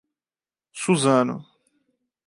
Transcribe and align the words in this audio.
Suzano 0.81 1.37